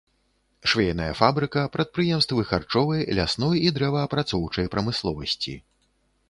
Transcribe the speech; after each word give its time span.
Швейная 0.71 1.09
фабрыка, 1.19 1.65
прадпрыемствы 1.75 2.45
харчовай, 2.53 3.05
лясной 3.19 3.61
і 3.69 3.75
дрэваапрацоўчай 3.77 4.71
прамысловасці. 4.75 5.55